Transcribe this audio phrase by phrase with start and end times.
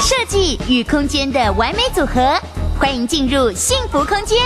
[0.00, 2.38] 设计与空间的完美组合，
[2.78, 4.38] 欢迎进入幸福空间，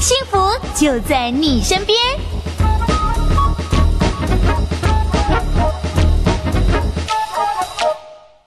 [0.00, 0.38] 幸福
[0.74, 1.98] 就在你身边。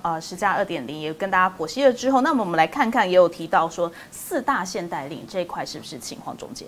[0.04, 6.68] 呃，十加二点零也跟大家剖析了之后，那么我们来看看，也有提到说四大限贷令这一块是不是情况中间？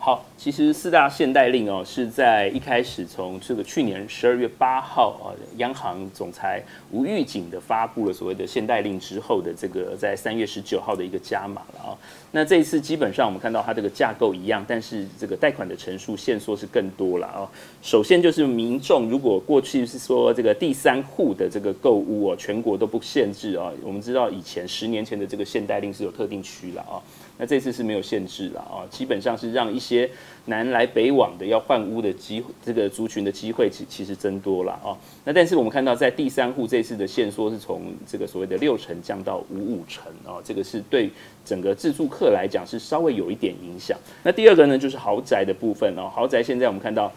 [0.00, 11.98] 好，其实四大限贷令哦，是在一开始从这个去年十二月八号啊，央行总裁吴玉景的发布了所谓的限贷令之后的这个在三月十九号的一个加码了啊。
[12.30, 17.50] 那这一次基本上我们看到它这个架构一样，但是这个贷款的成数限缩是更多了啊。
[17.82, 23.72] 首先就是民众如果过去是说这个第三户的这个购物哦，全国都不限制啊。
[23.82, 27.02] 我们知道以前十年前的这个限贷令是有特定区了啊。
[27.40, 30.10] 那这次是没有限制了啊，基本上是让一些
[30.46, 34.96] 南来北往的要换屋的机，这个族群的机会其其实增多了啊。
[35.24, 41.10] 那但是我们看到在第三户这次的限缩是从这个所谓的六成降到五五成啊，这个是对
[41.44, 43.98] 整个自住客来讲是稍微有一点影响。
[44.22, 47.10] 那第二个呢，就是豪宅的部分哦，豪宅现在我们看到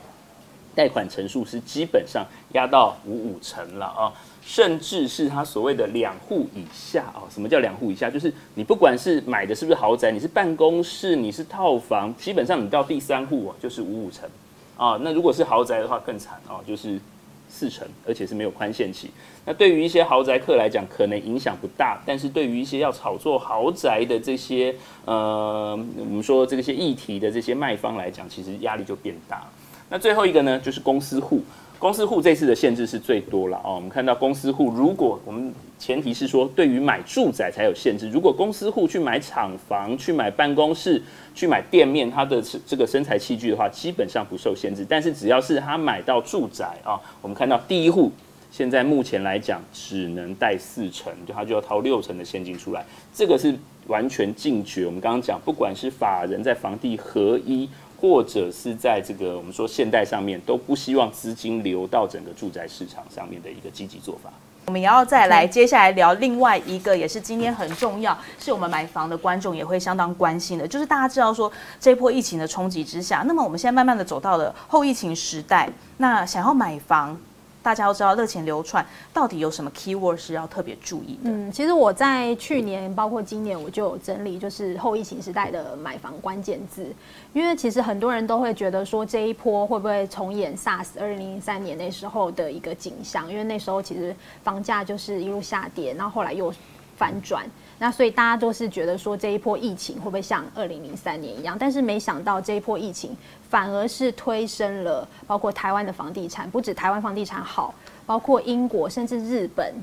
[0.73, 4.14] 贷款成数是基本上压到五五成了啊。
[4.44, 8.09] 甚至是他所谓的两户以下哦，什么叫两户以下？
[8.09, 14.28] 就是你不管是买的是不是豪宅，你是办公室，你是套房，基本上你到第三户啊，就是五五成
[14.75, 15.00] 啊。
[15.02, 17.00] 那如果是豪宅的话更惨啊，就是
[17.48, 19.11] 四成，而且是没有宽限期。
[19.45, 29.48] 那对于一些豪宅客来讲，可能影响不大，但是对于一些要炒作豪宅的这些呃，我们说这些议题的这些卖方来讲，其实压力就变大。
[29.89, 31.42] 那最后一个呢，就是公司户。
[31.82, 33.74] 公司户这次的限制是最多了哦。
[33.74, 41.02] 我们看到公司户，如果我们前提是说，对于买住宅才有限制，如果公司户去买厂房、去买办公室、
[41.34, 44.86] 去买店面，它的这个生财器具的话，基本上不受限制。
[44.88, 48.12] 但是只要是他买到住宅啊，我们看到第一户
[48.52, 53.58] 现在目前来讲只能贷四成，就他就要掏六成的现金出来，这个是
[53.88, 54.86] 完全禁绝。
[54.86, 57.67] 我们刚刚讲，不管是法人在房地合一。
[58.02, 64.32] 或者是在这个我们说现代上面都不希望资金流到整个住宅市场上面的一个积极做法。
[64.66, 77.16] 我们也要再来接下来聊另外一个，也是今天很重要，是我们买房的观众也会相当关心的，就是大家知道说这波疫情的冲击之下，那么我们现在慢慢的走到了后疫情时代，那想要买房。
[77.64, 81.30] 大家都知道热钱流窜到底有什么 keyword 是要特别注意的？
[81.30, 86.88] 嗯，其实我在去年包括今年我就有整理，就是后疫情时代的买房关键字。
[87.33, 93.30] 因为其实很多人都会觉得说这一波会不会重演 SARS 二零零三年那时候的一个景象？
[93.32, 96.54] 因为那时候其实房价就是一路下跌，然后后来又
[96.98, 97.45] 反转。
[97.81, 101.58] 那所以大家都是觉得说这一波疫情会不会像二零零三年一样？
[101.59, 103.17] 但是没想到这一波疫情
[103.49, 107.73] 反而是推升了，包括台湾的房地产，不止台湾房地产好，
[108.05, 109.73] 包括英国甚至日本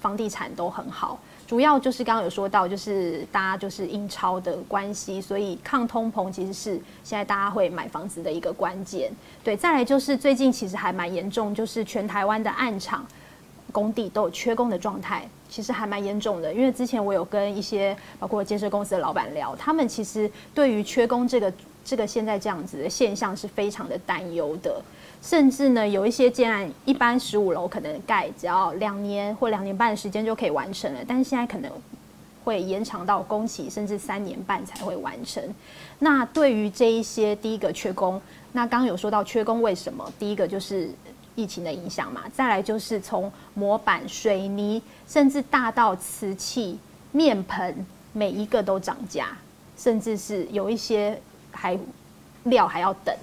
[0.00, 1.18] 房地产都很好。
[1.48, 9.10] 主要就是刚刚有说到，就是大家就是印钞的关系，所以抗通膨其实是现在大家会买房子的一个关键。
[9.42, 13.04] 对，再来就是最近其实还蛮严重，就是全台湾的暗场。
[13.72, 16.52] 工地都有缺工的状态，其实还蛮严重的。
[16.52, 21.52] 因为之前我有跟一些包括建设公司的老板聊，他们其实对于缺工这个
[21.84, 24.82] 这个现在这样子的现象是非常的担忧的。
[25.20, 31.70] 甚至呢，有一些建案，一般十五楼可能盖只要两年或两年半的时间就可以完成了，但是现在可能
[32.44, 35.42] 会延长到工期，甚至三年半才会完成。
[35.98, 38.20] 那对于这一些第一个缺工，
[38.52, 40.10] 那刚刚有说到缺工为什么？
[40.18, 40.90] 第一个就是。
[41.38, 46.76] 疫情的影响嘛，再来就是从模板、水泥，甚至大到瓷器、
[47.12, 49.28] 面盆，每一个都涨价，
[49.76, 51.16] 甚至是有一些
[51.52, 51.78] 还
[52.42, 53.14] 料还要等。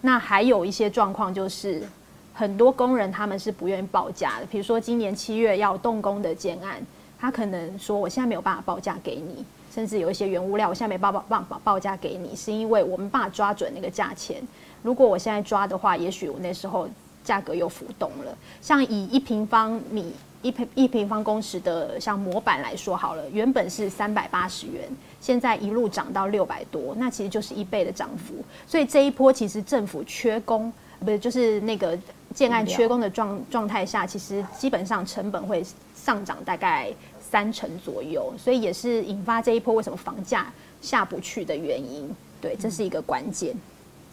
[0.00, 1.86] 那还有一些状况就是，
[2.34, 4.46] 很多工人他们是不愿意报价的。
[4.46, 6.84] 比如说今年七月要动工的建案，
[7.20, 14.42] 他可能说我现在没有办法报价给你，甚至有一些原物料我现在没办法报报报价给你，是因为我们没办法抓准那个价钱。
[14.82, 16.88] 如果我现在抓的话，也许我那时候。
[17.30, 20.12] 价格又浮动了，像以一平方米
[20.42, 24.82] 一平一平方公尺的像模板来说好了，原本是三百八十元，
[25.20, 28.34] 现在一路涨到六百多，那其实就是一倍的涨幅。
[28.66, 31.96] 所以这一波其实政府缺工，不是就是那个
[32.34, 35.64] 建案缺工的状状态下，其实基本上成本会
[35.94, 42.12] 上涨大概三成左右，所以也是引发这一波为什么房价下不去的原因。
[42.40, 43.54] 对，这是一个关键。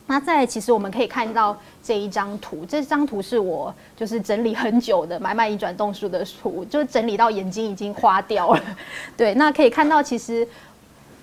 [0.08, 8.64] 那再，其实我们可以看到这一张图，这张图是我就是整理很久的买卖移转栋数的图，就整理到眼睛已经花掉了。
[9.18, 10.48] 对，那可以看到，其实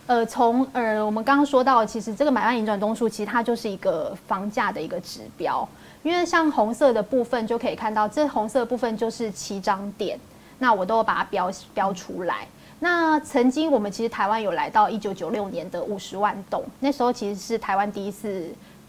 [0.06, 5.66] 呃，从呃我们刚刚说到，其实这个买卖移转栋数其实它就是一个房价的一个指标。
[6.02, 10.20] 因为像红色的部分就可以看到，这红色部分就是起涨点，
[10.58, 12.46] 那我都把它标标出来。
[12.80, 18.46] 那曾经我们其实台湾有来到一九九六年的五十万栋，那时候其实是台湾第一次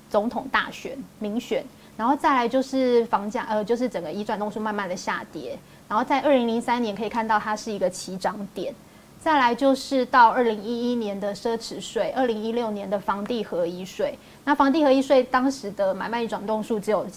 [0.10, 1.64] 总统大选民选，
[1.98, 5.58] 然后再来就是房价呃就是整个移转动数慢慢的下跌，
[5.88, 8.74] 然后在二零零三年可以看到它是一个起涨点。
[9.20, 14.16] 再来就是到二零一一年的奢侈税，二零一六年的房地合一税。
[14.44, 17.08] 那房地合一税当时的买卖移转动数只有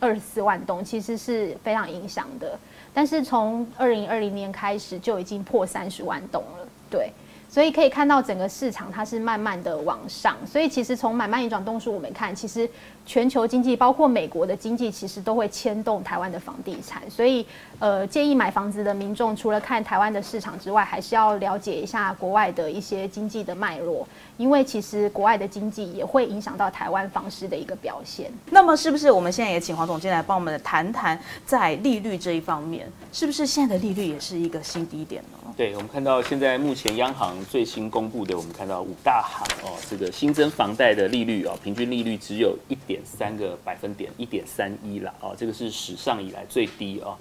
[0.00, 2.58] 二十四万栋，其实是非常影响的。
[2.92, 7.12] 但是从二零二零年开始就已经破三十万栋了，对。
[7.54, 10.36] 所以可以看到整个市场它是慢慢的往上。
[10.44, 12.68] 所以其实从买卖移转动数我们看，其实。
[13.06, 17.44] 全球经济包括美国的经济，其实都会牵动台湾的房地产，所以
[17.78, 24.08] 呃，建议买房子的民众除了看台湾的市场之外，还是要了解一下国外的一些经济的脉络，
[24.38, 28.32] 因为其实国外的经济也会影响到台湾房市的一个表现。
[28.48, 35.43] 那么，是不是我们现在也请黄总监来帮我们谈谈在利率这一方面，是不是现在的利率也是一个新低点呢？
[35.56, 43.00] 对，我们看到现在目前央行最新公布的，我们看到五大行哦，这个新增房贷的利率哦，平均利率只有一点。
[43.04, 47.16] 三个百分点，一点三一了啊，这个是史上以来最低啊。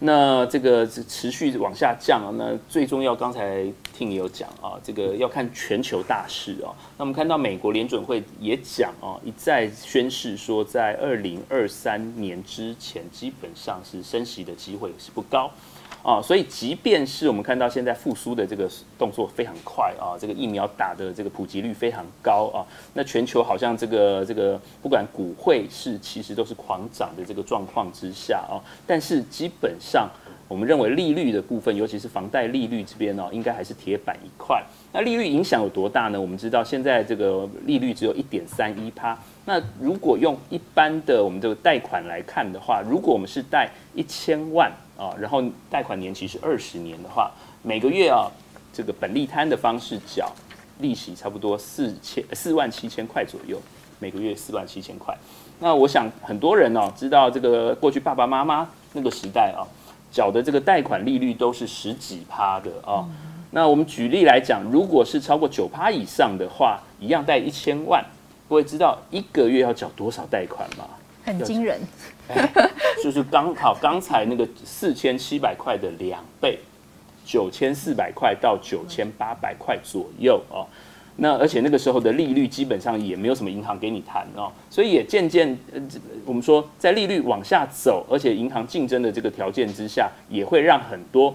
[0.00, 2.34] 那这个持续往下降啊。
[2.36, 3.64] 那最重要，刚才
[3.96, 6.74] 听你有讲啊，这个要看全球大势啊。
[6.96, 15.48] 那我们看到美国联准会也讲啊，一再宣示说，在二零二三年之前，基本上是升息的机会是不高。
[16.08, 18.66] 啊，所以即便是我们看到现在复苏的这个
[18.98, 22.64] 动作非常快啊，这个疫苗打的这个普及率非常高啊，
[22.94, 28.56] 那全球好像这个这个不管股汇是其实都是狂涨的这个状况之下啊，
[28.86, 30.08] 但是基本上
[30.48, 34.64] 我们认为利率的部分，尤其是房贷利率这边呢，应该还是铁板一块。
[34.94, 36.18] 那利率影响有多大呢？
[36.18, 39.14] 我们知道现在这个利率只有一点三一趴。
[39.48, 44.70] 那如果用一般的我们这个贷款来看的话，如果我们是贷一千万。
[44.98, 45.40] 啊，然后
[45.70, 47.30] 贷款年期是二十年的话，
[47.62, 48.26] 每个月啊，
[48.72, 50.28] 这个本利摊的方式缴
[50.80, 53.62] 利息差不多四千四万七千块左右，
[54.00, 55.16] 每个月四万七千块。
[55.60, 59.62] 那我想很多人哦、啊，知道这个过去爸爸妈妈那个时代啊，
[60.10, 63.06] 缴的这个贷款利率都是十几趴的啊。
[63.52, 68.04] 那我们举例来讲，如果是超过九趴以上的话，一样贷一千万，
[68.48, 70.86] 各位知道一个月要缴多少贷款吗？
[71.22, 71.78] 很惊人，
[73.04, 76.58] 就是刚好刚才那个四千七百块的两倍，
[77.26, 80.66] 九千四百块到九千八百块左右哦。
[81.16, 85.82] 那而且那个时候的利率基本上也没有什么银行给你谈哦，所以也渐渐呃，
[86.24, 91.34] 我们说在利率往下走，而且银行竞争的这个条件之下，也会让很多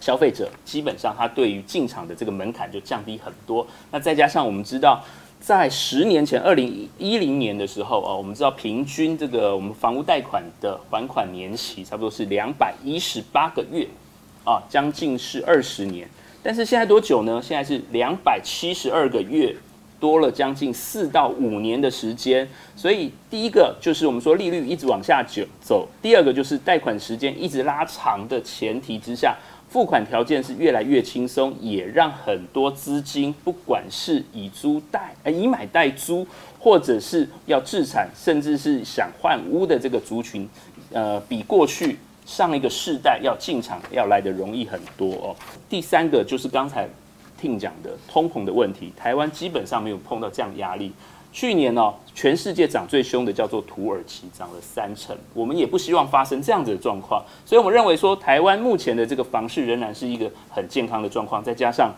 [0.00, 3.64] 消费者基本上他对于进场的这个门槛就降低很多。
[3.92, 5.00] 那再加上我们知道。
[5.42, 13.84] 在十年前，二零一零年的时候啊，我们知道平均这个我们房屋贷款的还款年期差不多是两百一十八个月，
[14.44, 16.08] 啊，将近是二十年。
[16.44, 17.42] 但是现在多久呢？
[17.42, 19.52] 现在是两百七十二个月，
[19.98, 22.48] 多了将近四到五年的时间。
[22.76, 25.26] 所以第一个就是我们说利率一直往下
[25.60, 29.36] 走，第二个就是贷款时间一直拉长的前提之下。
[29.72, 36.26] 付款条件是越来越轻松，也让很多资金，不管是以租代，呃，以买代租，
[36.60, 40.46] 或者是要置产，甚至是想换屋的这个族群，
[40.92, 41.96] 呃，比过去
[42.26, 45.34] 上一个世代要进场要来的容易很多哦。
[45.70, 46.86] 第三个就是刚才
[47.40, 50.92] 听讲的通膨的问题，台湾基本上没有碰到这样压力。
[51.32, 55.16] 去年哦，全世界涨最凶的叫做土耳其，涨了三成。
[55.32, 61.42] 我们也不希望发生这样子的状况，所以我们认为说，台湾目前的这个房市仍然是一个很健康的状况。
[61.42, 61.90] 再加上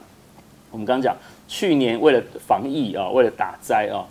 [0.71, 1.17] 我们刚刚讲，
[1.49, 4.07] 去年为了防疫啊，为了打灾啊，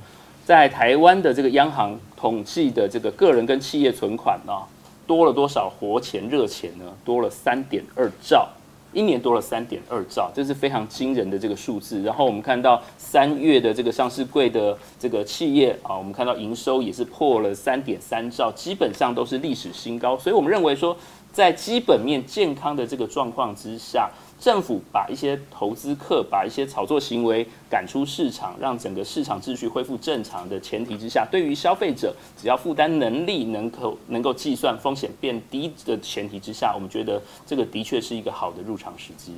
[0.45, 4.67] 在台湾的这个央行统计的这个个人跟企业存款啊，
[5.07, 6.83] 多了多少活钱热钱呢？
[7.05, 8.49] 多了三点二兆。
[8.93, 12.01] 一年多了三点二兆，这是非常惊人的这个数字。
[12.01, 20.17] 然后我们看到三月的这个上市柜的这个企业啊，我们看到营收也是破了三点三兆，基本上都是历史新高。
[20.17, 20.95] 所以我们认为说，
[21.31, 24.09] 在基本面健康的这个状况之下。
[24.39, 39.33] 政府把一些投资客、把一些炒作行为赶出市场，让整个市场秩序恢复正常的前提之下，对于消费者，只要负担能力能够能够计算风险变低的前提之下，我们觉得这个的确是一个好的入场时机。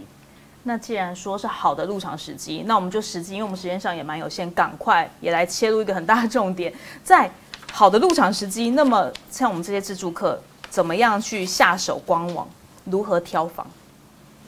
[0.63, 6.73] 那既然说是好的入场时机，那我们就实际，因为我们时间上也蛮有限，赶快也来切入一个很大的重点，
[7.03, 7.29] 在
[7.71, 12.47] 好的入场时机，那么像我们这些自住客，怎么样去下手观望，
[12.85, 13.67] 如何挑房？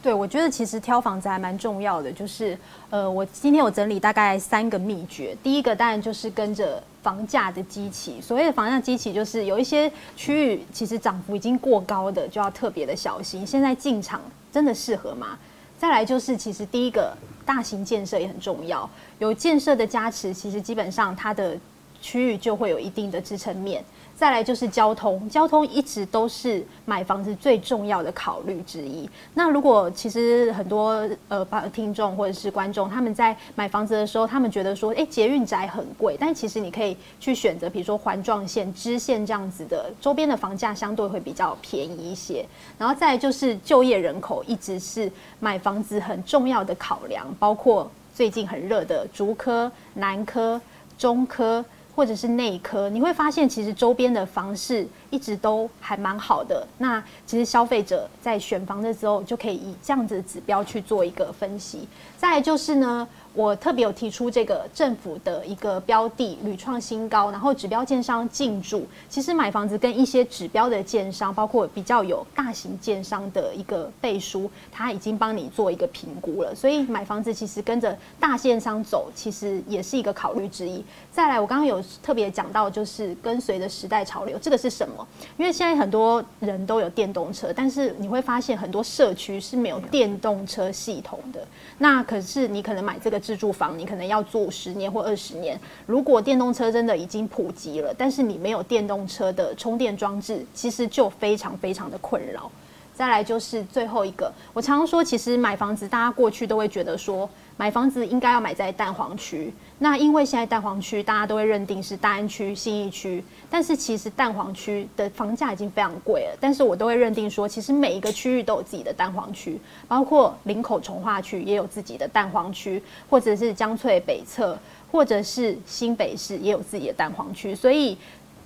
[0.01, 2.58] 对，我觉得其实挑房子还蛮重要的，就是
[2.89, 5.36] 呃，我今天有整理大概三个秘诀。
[5.44, 13.46] 第一个当然就是跟着房价的基期，所谓的房价基期就是有一些区域其实涨幅已经过高的，就要特别的小心。
[13.46, 15.38] 现在进场真的适合吗？
[15.77, 18.89] 再来就是其实第一个大型建设也很重要，
[19.20, 21.58] 有建设的加持，其实基本上它的
[22.01, 23.84] 区域就会有一定的支撑面。
[24.16, 29.08] 再来就是交通，交通一直都是买房子最重要的考虑之一。
[29.36, 42.44] 那如果其实很多呃听众或者是观众，他们在买房子的时候，他们觉得说，哎，捷运宅很贵，但其实你可以去选择，比如说环状线、支线这样子的，周边的房价相对会比较便宜一些。
[42.80, 50.60] 然后再来就是就业人口，一直是买房子很重要的考量，包括最近很热的竹科、南科、
[50.98, 51.63] 中科。
[51.98, 56.66] 或者是内科，你会发现其实周边的房市一直都还蛮好的。
[56.77, 61.88] 那其实消费者在选房的时候，就可以以这样子的指标去做一个分析。
[62.16, 63.08] 再就是呢。
[63.38, 68.84] 我特别有提出这个政府的一个标的屡创新高，然后指标建商进驻。
[69.08, 76.56] 其实买房子跟一些指标的建商，包括比较有大型建商的一个背书，他已经帮你做一个评估了。
[76.56, 80.84] 所以买房子其实跟着大建商走，其实也是一个考虑之一。
[81.12, 85.08] 再来，我刚刚有特别讲到，就是跟随着时代潮流，这个是什么？
[85.38, 91.48] 因为现在很多人都有电动车，但是你会发现很多社区是没有电动车系统的。
[91.77, 93.22] 那可是你可能买这个。
[93.27, 102.50] 自住房你可能要住十年或二十年，如果电动车真的已经普及了，但是你没有电动车的充电装置，其实就非常非常的困扰。
[102.96, 109.52] 再来就是最后一个，我常常说，其实买房子大家过去都会觉得说，买房子应该要买在蛋黄区。
[109.80, 116.38] 那因为现在蛋黄区大家都会认定是大安区、信义区，但是其实蛋黄区的房价已经非常贵了。
[116.40, 124.58] 但是我都会认定说，其实每一个区域都有自己的蛋黄区，包括林口重划区也有自己的蛋黄区，或者是江翠北侧，
[124.92, 127.54] 或者是新北市也有自己的蛋黄区。
[127.54, 127.96] 所以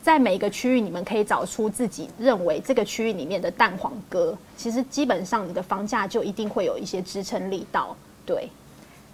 [0.02, 8.50] 在每一个区域，你们可以找出自己认为这个区域里面的蛋黄哥，其实基本上你的房价就一定会有一些支撑力道，对。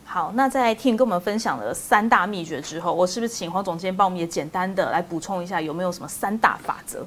[0.09, 7.05] 好，那在听跟我们分享了三大秘诀之后，我是不是请黄总监帮我们也简单的来补充一下，有没有什么三大法则？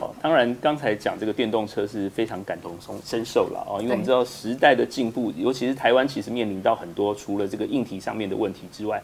[0.00, 9.00] 好，当然，刚才讲这个电动车是非常感同身受了哦，因为我们知道时代的进步，尤其是台湾其实面临到很多除了这个硬体上面的问题之外，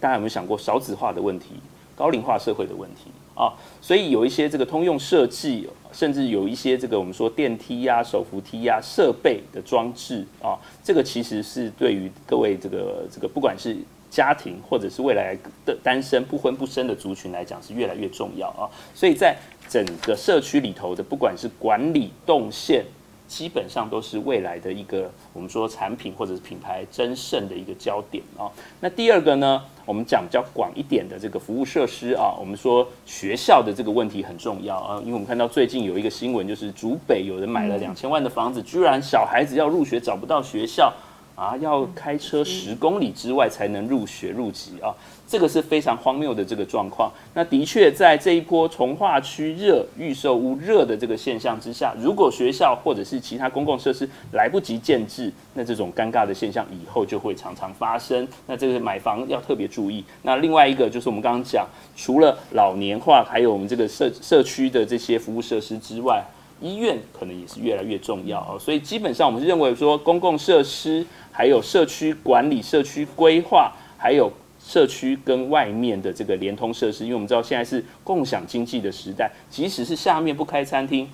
[0.00, 1.60] 大家有没有想过少子化的问题、
[1.98, 3.10] 高龄化社会的问题？
[3.34, 13.76] 啊，所以有一些这个通用设计，甚至有一些这个我们说电梯呀、手扶梯呀、设备的装置啊，这个其实是对于各位这个这个不管是
[14.08, 15.36] 家庭或者是未来
[15.66, 18.70] 的单身不婚不生的族群来讲，是越来越重要啊。
[18.94, 19.36] 所以在
[19.68, 22.84] 整个社区里头的，不管是管理动线。
[23.28, 28.50] 基本上都是未来的一个我们说产品或者是品牌争胜的一个焦点啊。
[28.80, 40.92] 那第二个呢，我们讲比较广一点的这个服务设施啊，我们说学校的这个问题很重要啊，因为我们看到最近有一个新闻，就是竹北有人买了两千万的房子，居然小孩子要入学找不到学校。
[41.38, 44.92] 啊，要开车十公里之外才能入学入籍啊，
[45.24, 47.08] 这个是非常荒谬的这个状况。
[47.32, 58.26] 那的确在这一波从化区热、预售屋热的这个现象之下，如果学校或者是其他公共设施来不及建制，那这种尴尬的现象以后就会常常发生。
[58.48, 60.04] 那这个买房要特别注意。
[60.22, 61.64] 那另外一个就是我们刚刚讲，
[61.94, 66.20] 除了老年化，还有我们这个社社区的这些服务设施之外。
[66.60, 81.08] 医院可能也是越来越重要哦，所以基本上我们是认为说，公共设施、还有社区管理、社区规划，还有社区跟外面的这个联通设施，因为我们知道现在是共享经济的时代，即使是下面不开餐厅。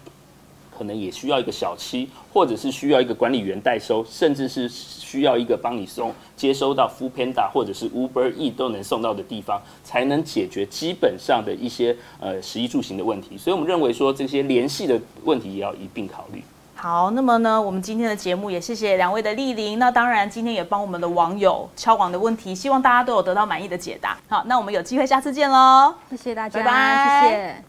[0.76, 13.38] 可能也需要一个小七，或者是需要一个管理员代收，甚至是需要一个帮你送接收到 Foodpanda 或者是 Uber E 都能送到的地方，才能解决基本上的一些呃食衣住行的问题。
[13.38, 16.42] 所以我们认为说，这些联系的问题也要一并考虑。
[16.76, 19.78] 好，那么呢，我们今天的节目也谢谢两位的莅临。
[19.78, 24.18] 那当然，今天也帮我们的网友敲网的问题，希望大家都有得到满意的解答。
[24.28, 27.64] 好，那我们有机会下次见喽，谢谢大家，拜拜，谢谢。